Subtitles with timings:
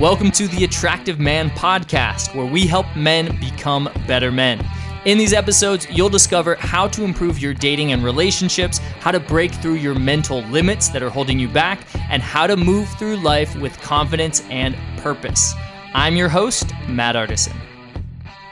[0.00, 4.66] Welcome to the Attractive Man Podcast, where we help men become better men.
[5.04, 9.52] In these episodes, you'll discover how to improve your dating and relationships, how to break
[9.52, 13.54] through your mental limits that are holding you back, and how to move through life
[13.56, 15.52] with confidence and purpose.
[15.92, 17.58] I'm your host, Matt Artisan.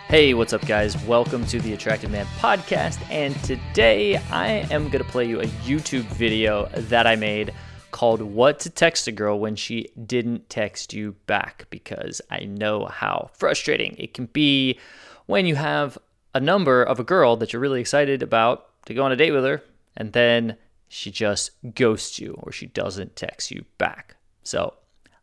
[0.08, 1.02] Hey, what's up, guys?
[1.04, 5.46] Welcome to the Attractive Man Podcast, and today I am going to play you a
[5.64, 7.54] YouTube video that I made
[7.90, 12.86] called What to Text a Girl When She Didn't Text You Back because I know
[12.86, 14.78] how frustrating it can be
[15.26, 15.98] when you have
[16.34, 19.32] a number of a girl that you're really excited about to go on a date
[19.32, 19.62] with her
[19.96, 20.56] and then
[20.88, 24.16] she just ghosts you or she doesn't text you back.
[24.42, 24.74] So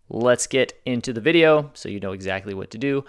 [0.09, 3.05] let's get into the video so you know exactly what to do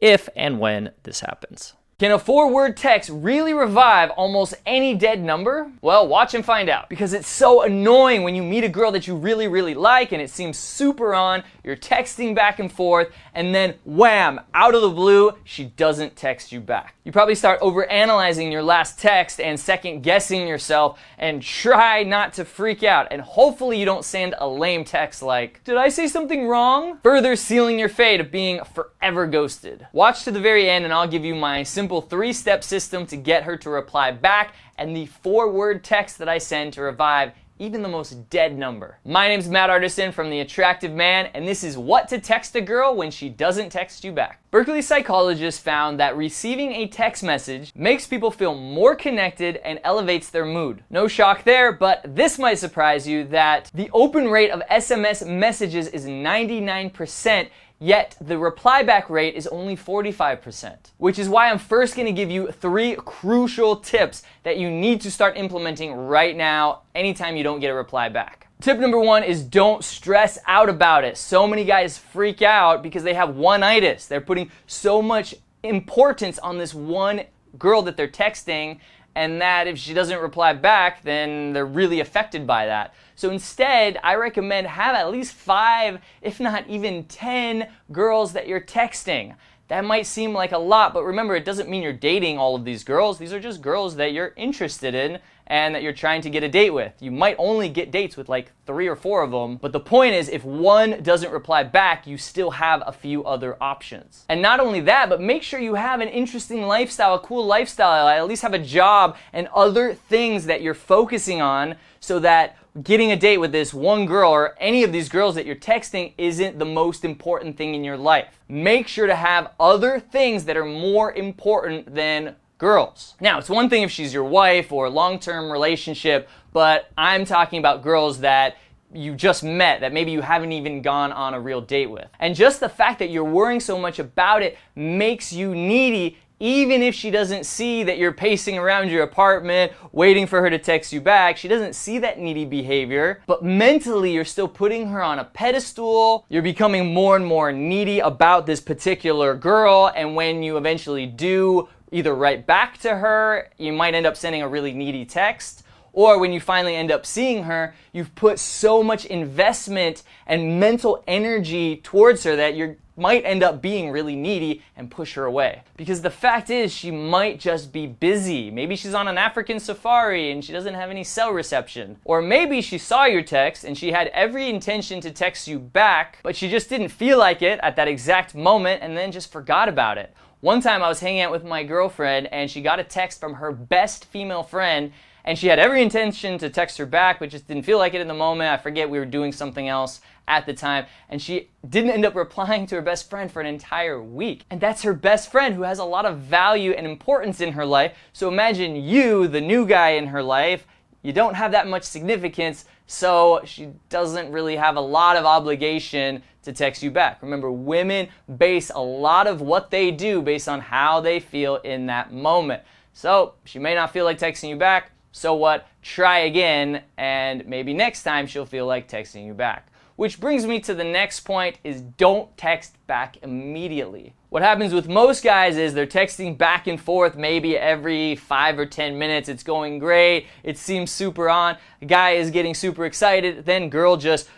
[0.00, 1.74] if and when this happens.
[1.98, 5.72] Can a four word text really revive almost any dead number?
[5.80, 6.90] Well, watch and find out.
[6.90, 10.20] Because it's so annoying when you meet a girl that you really, really like and
[10.20, 14.90] it seems super on, you're texting back and forth, and then wham, out of the
[14.90, 16.96] blue, she doesn't text you back.
[17.02, 22.44] You probably start overanalyzing your last text and second guessing yourself and try not to
[22.44, 23.08] freak out.
[23.10, 26.98] And hopefully you don't send a lame text like, Did I say something wrong?
[27.02, 29.86] Further sealing your fate of being forever ghosted.
[29.94, 33.06] Watch to the very end and I'll give you my simple simple three step system
[33.06, 36.82] to get her to reply back, and the four word text that I send to
[36.82, 38.98] revive even the most dead number.
[39.04, 42.60] My name's Matt Artisan from The Attractive Man, and this is what to text a
[42.60, 44.40] girl when she doesn't text you back.
[44.50, 50.28] Berkeley psychologists found that receiving a text message makes people feel more connected and elevates
[50.28, 50.82] their mood.
[50.90, 55.86] No shock there, but this might surprise you that the open rate of SMS messages
[55.88, 57.48] is 99%,
[57.78, 62.30] Yet the reply back rate is only 45%, which is why I'm first to give
[62.30, 67.60] you three crucial tips that you need to start implementing right now anytime you don't
[67.60, 68.48] get a reply back.
[68.62, 71.18] Tip number one is don't stress out about it.
[71.18, 74.06] So many guys freak out because they have one itis.
[74.06, 77.22] They're putting so much importance on this one
[77.58, 78.78] girl that they're texting
[79.16, 82.94] and that if she doesn't reply back, then they're really affected by that.
[83.14, 88.60] So instead, I recommend have at least five, if not even 10 girls that you're
[88.60, 89.34] texting.
[89.68, 92.66] That might seem like a lot, but remember, it doesn't mean you're dating all of
[92.66, 93.16] these girls.
[93.16, 96.48] These are just girls that you're interested in and that you're trying to get a
[96.48, 96.92] date with.
[97.00, 100.14] You might only get dates with like three or four of them, but the point
[100.14, 104.24] is, if one doesn't reply back, you still have a few other options.
[104.28, 108.08] And not only that, but make sure you have an interesting lifestyle, a cool lifestyle,
[108.08, 113.12] at least have a job and other things that you're focusing on so that getting
[113.12, 116.58] a date with this one girl or any of these girls that you're texting isn't
[116.58, 118.28] the most important thing in your life.
[118.48, 123.14] Make sure to have other things that are more important than girls.
[123.20, 127.58] Now, it's one thing if she's your wife or long term relationship, but I'm talking
[127.58, 128.56] about girls that
[128.92, 132.08] you just met that maybe you haven't even gone on a real date with.
[132.18, 136.82] And just the fact that you're worrying so much about it makes you needy even
[136.82, 140.92] if she doesn't see that you're pacing around your apartment waiting for her to text
[140.92, 145.18] you back, she doesn't see that needy behavior, but mentally you're still putting her on
[145.18, 146.26] a pedestal.
[146.28, 151.68] You're becoming more and more needy about this particular girl, and when you eventually do
[151.92, 155.62] either write back to her, you might end up sending a really needy text.
[155.92, 161.02] Or when you finally end up seeing her, you've put so much investment and mental
[161.06, 165.62] energy towards her that you're might end up being really needy and push her away.
[165.76, 168.50] Because the fact is, she might just be busy.
[168.50, 171.98] Maybe she's on an African safari and she doesn't have any cell reception.
[172.04, 176.18] Or maybe she saw your text and she had every intention to text you back,
[176.22, 179.68] but she just didn't feel like it at that exact moment and then just forgot
[179.68, 180.14] about it.
[180.40, 183.34] One time I was hanging out with my girlfriend and she got a text from
[183.34, 184.92] her best female friend
[185.26, 188.00] and she had every intention to text her back, but just didn't feel like it
[188.00, 188.52] in the moment.
[188.52, 192.14] I forget we were doing something else at the time, and she didn't end up
[192.14, 194.44] replying to her best friend for an entire week.
[194.50, 197.66] And that's her best friend who has a lot of value and importance in her
[197.66, 197.96] life.
[198.12, 200.66] So imagine you, the new guy in her life,
[201.02, 206.22] you don't have that much significance, so she doesn't really have a lot of obligation
[206.42, 207.22] to text you back.
[207.22, 208.08] Remember, women
[208.38, 212.62] base a lot of what they do based on how they feel in that moment.
[212.92, 214.90] So she may not feel like texting you back.
[215.12, 215.66] So what?
[215.82, 219.68] Try again, and maybe next time she'll feel like texting you back.
[219.96, 224.14] Which brings me to the next point is don't text back immediately.
[224.28, 228.66] What happens with most guys is they're texting back and forth maybe every 5 or
[228.66, 229.30] 10 minutes.
[229.30, 230.26] It's going great.
[230.42, 231.56] It seems super on.
[231.80, 233.46] The guy is getting super excited.
[233.46, 234.28] Then girl just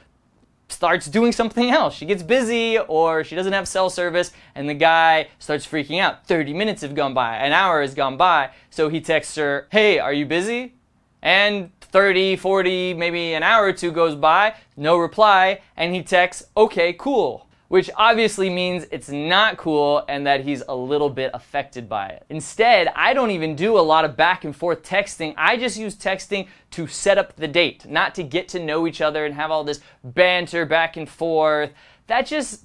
[0.68, 1.94] starts doing something else.
[1.94, 6.26] She gets busy or she doesn't have cell service and the guy starts freaking out.
[6.26, 8.50] 30 minutes have gone by, an hour has gone by.
[8.70, 10.74] So he texts her, Hey, are you busy?
[11.20, 16.44] And 30, 40, maybe an hour or two goes by, no reply, and he texts,
[16.56, 17.48] okay, cool.
[17.68, 22.24] which obviously means it's not cool and that he's a little bit affected by it.
[22.30, 25.34] Instead, I don't even do a lot of back and forth texting.
[25.36, 29.00] I just use texting to set up the date, not to get to know each
[29.00, 31.70] other and have all this banter back and forth.
[32.08, 32.64] That just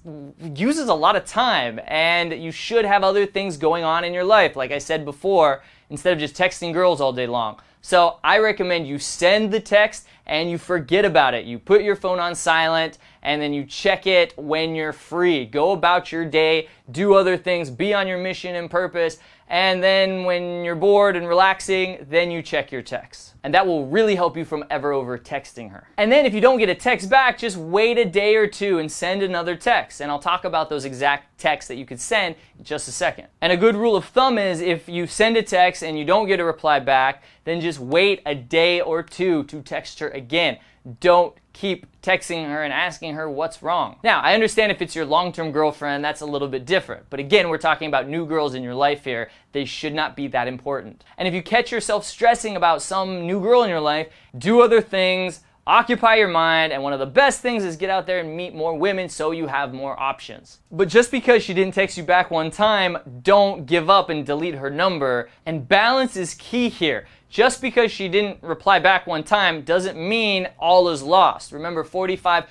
[0.56, 4.24] uses a lot of time, and you should have other things going on in your
[4.24, 7.60] life, like I said before, instead of just texting girls all day long.
[7.82, 11.44] So I recommend you send the text and you forget about it.
[11.44, 15.46] You put your phone on silent and then you check it when you're free.
[15.46, 19.18] Go about your day, do other things, be on your mission and purpose,
[19.54, 23.36] and then when you're bored and relaxing, then you check your texts.
[23.44, 25.88] And that will really help you from ever over texting her.
[25.96, 28.80] And then if you don't get a text back, just wait a day or two
[28.80, 30.02] and send another text.
[30.02, 33.28] And I'll talk about those exact texts that you could send in just a second.
[33.42, 36.26] And a good rule of thumb is if you send a text and you don't
[36.28, 40.58] get a reply back, then just wait a day or two to text her again.
[41.00, 43.96] Don't keep texting her and asking her what's wrong.
[44.04, 47.06] Now, I understand if it's your long term girlfriend, that's a little bit different.
[47.10, 49.32] But again, we're talking about new girls in your life here.
[49.54, 51.04] They should not be that important.
[51.18, 54.82] And if you catch yourself stressing about some new girl in your life, do other
[54.82, 55.42] things.
[55.66, 58.54] Occupy your mind, and one of the best things is get out there and meet
[58.54, 60.60] more women so you have more options.
[60.70, 64.56] But just because she didn't text you back one time, don't give up and delete
[64.56, 65.30] her number.
[65.46, 67.08] And balance is key here.
[67.34, 71.52] Just because she didn't reply back one time doesn't mean all is lost.
[71.52, 72.46] Remember, 45%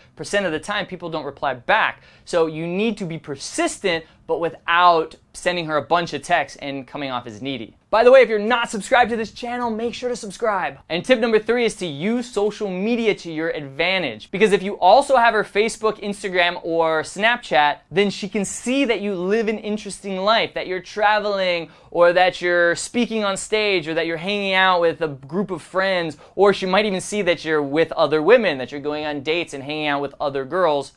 [0.44, 2.02] of the time people don't reply back.
[2.24, 6.86] So you need to be persistent, but without sending her a bunch of texts and
[6.86, 7.76] coming off as needy.
[7.90, 10.78] By the way, if you're not subscribed to this channel, make sure to subscribe.
[10.88, 14.30] And tip number three is to use social media to your advantage.
[14.30, 19.02] Because if you also have her Facebook, Instagram, or Snapchat, then she can see that
[19.02, 23.94] you live an interesting life, that you're traveling, or that you're speaking on stage, or
[23.94, 27.44] that you're hanging out with a group of friends, or she might even see that
[27.44, 30.92] you're with other women, that you're going on dates and hanging out with other girls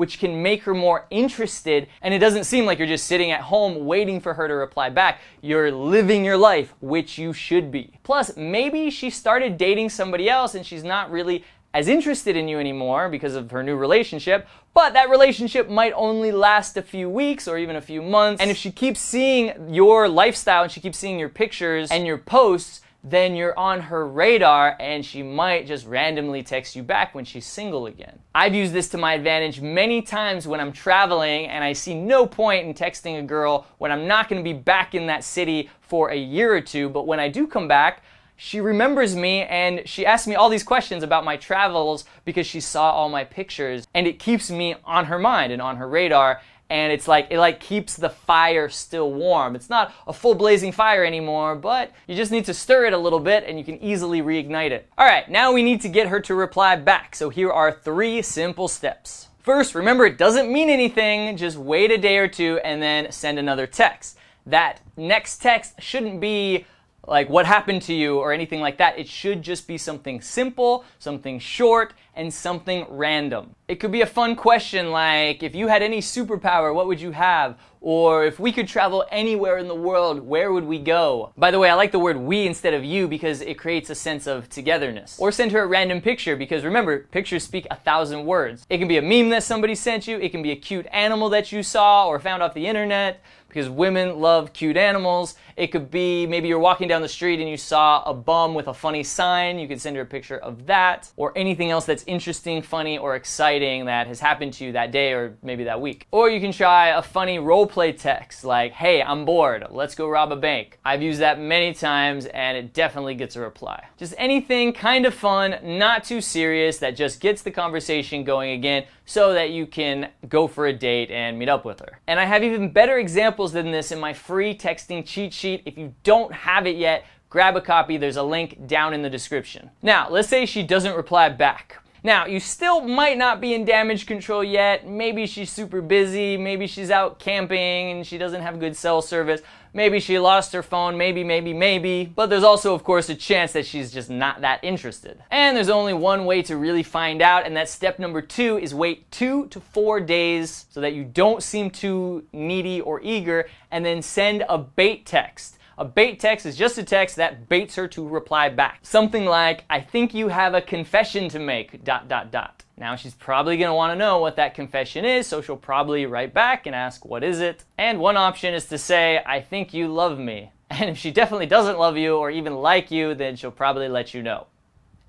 [0.00, 1.86] which can make her more interested.
[2.00, 4.88] And it doesn't seem like you're just sitting at home waiting for her to reply
[4.88, 5.20] back.
[5.42, 7.98] You're living your life, which you should be.
[8.02, 11.44] Plus, maybe she started dating somebody else and she's not really
[11.74, 16.32] as interested in you anymore because of her new relationship, but that relationship might only
[16.32, 18.40] last a few weeks or even a few months.
[18.40, 22.16] And if she keeps seeing your lifestyle and she keeps seeing your pictures and your
[22.16, 27.24] posts, then you're on her radar and she might just randomly text you back when
[27.24, 28.18] she's single again.
[28.34, 32.26] I've used this to my advantage many times when I'm traveling and I see no
[32.26, 36.10] point in texting a girl when I'm not to be back in that city for
[36.10, 38.02] a year or two, but when I do come back,
[38.36, 42.60] she remembers me and she asks me all these questions about my travels because she
[42.60, 46.40] saw all my pictures and it keeps me on her mind and on her radar
[46.70, 49.56] and it's like it like keeps the fire still warm.
[49.56, 52.98] It's not a full blazing fire anymore, but you just need to stir it a
[52.98, 54.88] little bit and you can easily reignite it.
[54.96, 57.16] All right, now we need to get her to reply back.
[57.16, 59.28] So here are 3 simple steps.
[59.40, 63.38] First, remember it doesn't mean anything, just wait a day or two and then send
[63.38, 64.16] another text.
[64.46, 66.66] That next text shouldn't be
[67.06, 68.98] like what happened to you or anything like that.
[68.98, 73.54] It should just be something simple, something short, and something random.
[73.66, 77.12] It could be a fun question like if you had any superpower, what would you
[77.12, 77.58] have?
[77.80, 81.32] Or if we could travel anywhere in the world, where would we go?
[81.38, 83.94] By the way, I like the word we instead of you because it creates a
[83.94, 85.18] sense of togetherness.
[85.18, 88.66] Or send her a random picture because remember, pictures speak a thousand words.
[88.68, 91.30] It can be a meme that somebody sent you, it can be a cute animal
[91.30, 95.34] that you saw or found off the internet because women love cute animals.
[95.56, 98.68] It could be maybe you're walking down the street and you saw a bum with
[98.68, 99.58] a funny sign.
[99.58, 103.16] You could send her a picture of that or anything else that's interesting, funny, or
[103.16, 106.06] exciting that has happened to you that day or maybe that week.
[106.10, 109.66] Or you can try a funny role play text like, hey, I'm bored.
[109.70, 110.78] Let's go rob a bank.
[110.84, 113.84] I've used that many times and it definitely gets a reply.
[113.98, 118.84] Just anything kind of fun, not too serious, that just gets the conversation going again
[119.10, 121.98] so that you can go for a date and meet up with her.
[122.06, 125.62] And I have even better examples than this in my free texting cheat sheet.
[125.66, 127.96] If you don't have it yet, grab a copy.
[127.96, 129.72] There's a link down in the description.
[129.82, 131.82] Now, let's say she doesn't reply back.
[132.02, 134.86] Now, you still might not be in damage control yet.
[134.86, 136.36] Maybe she's super busy.
[136.36, 139.42] Maybe she's out camping and she doesn't have good cell service.
[139.72, 140.96] Maybe she lost her phone.
[140.96, 142.06] Maybe, maybe, maybe.
[142.06, 145.22] But there's also, of course, a chance that she's just not that interested.
[145.30, 148.74] And there's only one way to really find out, and that's step number two is
[148.74, 153.84] wait two to four days so that you don't seem too needy or eager, and
[153.84, 155.58] then send a bait text.
[155.80, 158.80] A bait text is just a text that baits her to reply back.
[158.82, 162.64] Something like, I think you have a confession to make, dot, dot, dot.
[162.76, 166.66] Now she's probably gonna wanna know what that confession is, so she'll probably write back
[166.66, 167.64] and ask, what is it?
[167.78, 170.52] And one option is to say, I think you love me.
[170.70, 174.12] And if she definitely doesn't love you or even like you, then she'll probably let
[174.12, 174.48] you know.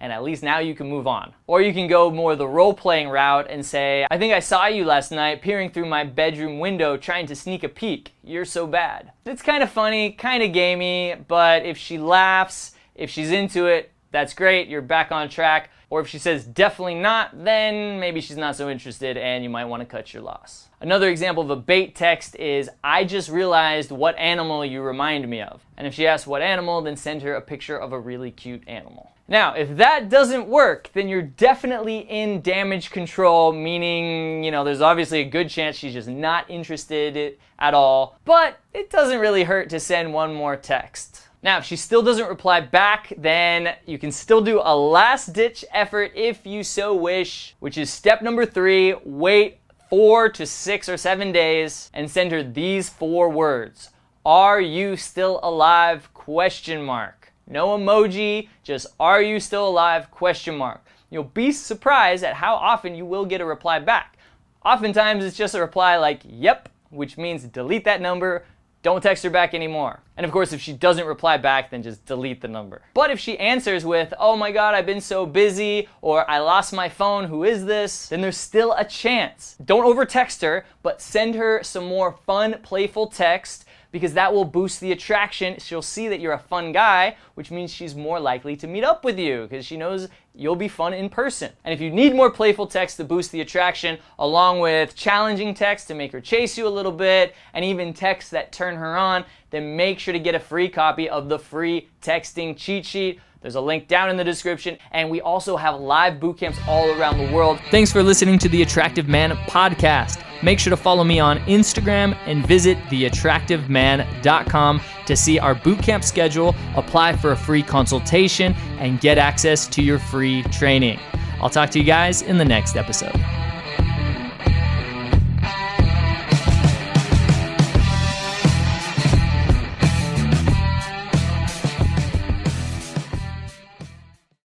[0.02, 1.32] And at least now you can move on.
[1.46, 4.66] Or you can go more the role playing route and say, I think I saw
[4.66, 8.14] you last night peering through my bedroom window trying to sneak a peek.
[8.24, 9.12] You're so bad.
[9.28, 13.92] It's kind of funny, kind of gamey, but if she laughs, if she's into it,
[14.10, 15.70] that's great, you're back on track.
[15.92, 19.66] Or if she says definitely not, then maybe she's not so interested and you might
[19.66, 20.70] want to cut your loss.
[20.80, 25.42] Another example of a bait text is I just realized what animal you remind me
[25.42, 25.62] of.
[25.78, 28.64] And if she asks what animal, then send her a picture of a really cute
[28.68, 29.11] animal.
[29.28, 34.82] Now, if that doesn't work, then you're definitely in damage control, meaning, you know, there's
[34.82, 38.20] obviously a good chance she's just not interested at all.
[38.26, 41.28] But it doesn't really hurt to send one more text.
[41.44, 45.66] Now, if she still doesn't reply back, then you can still do a last ditch
[45.72, 49.60] effort if you so wish, which is step number three wait
[49.90, 53.90] four to six or seven days and send her these four words
[54.26, 56.14] Are you still alive?
[56.14, 57.21] Question mark.
[57.52, 60.10] No emoji, just are you still alive?
[60.10, 60.86] Question mark.
[61.10, 64.18] You'll be surprised at how often you will get a reply back.
[64.64, 68.46] Oftentimes it's just a reply like, yep, which means delete that number,
[68.84, 70.00] don't text her back anymore.
[70.16, 72.84] And of course, if she doesn't reply back, then just delete the number.
[72.94, 76.72] But if she answers with, oh my god, I've been so busy, or I lost
[76.72, 78.08] my phone, who is this?
[78.08, 79.58] Then there's still a chance.
[79.66, 84.46] Don't over text her, but send her some more fun, playful text because that will
[84.46, 85.60] boost the attraction.
[85.60, 89.04] She'll see that you're a fun guy, which means she's more likely to meet up
[89.04, 91.52] with you because she knows you'll be fun in person.
[91.64, 95.88] And if you need more playful text to boost the attraction, along with challenging text
[95.90, 99.26] to make her chase you a little bit, and even texts that turn her on,
[99.50, 103.20] then make sure to get a free copy of the free texting cheat sheet.
[103.42, 106.88] There's a link down in the description, and we also have live boot camps all
[106.92, 107.60] around the world.
[107.72, 110.24] Thanks for listening to the Attractive Man podcast.
[110.44, 116.04] Make sure to follow me on Instagram and visit theattractiveman.com to see our boot camp
[116.04, 121.00] schedule, apply for a free consultation, and get access to your free training.
[121.42, 123.20] I'll talk to you guys in the next episode.